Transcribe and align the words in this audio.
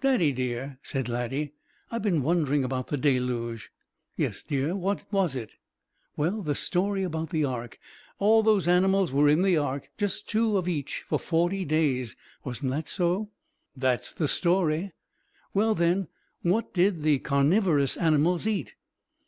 "Daddy, 0.00 0.32
dear," 0.32 0.80
said 0.82 1.08
Laddie. 1.08 1.52
"I've 1.92 2.02
been 2.02 2.24
wondering 2.24 2.64
about 2.64 2.88
the 2.88 2.96
deluge." 2.96 3.70
"Yes, 4.16 4.42
dear. 4.42 4.74
What 4.74 5.04
was 5.12 5.36
it?" 5.36 5.54
"Well, 6.16 6.42
the 6.42 6.56
story 6.56 7.04
about 7.04 7.30
the 7.30 7.44
Ark. 7.44 7.78
All 8.18 8.42
those 8.42 8.66
animals 8.66 9.12
were 9.12 9.28
in 9.28 9.42
the 9.42 9.56
Ark, 9.56 9.88
just 9.96 10.28
two 10.28 10.58
of 10.58 10.66
each, 10.66 11.04
for 11.08 11.20
forty 11.20 11.64
days. 11.64 12.16
Wasn't 12.42 12.72
that 12.72 12.88
so?" 12.88 13.30
"That 13.76 14.00
is 14.02 14.12
the 14.14 14.26
story." 14.26 14.90
"Well, 15.54 15.72
then, 15.76 16.08
what 16.42 16.74
did 16.74 17.04
the 17.04 17.20
carnivorous 17.20 17.96
animals 17.96 18.44
eat?" 18.48 18.74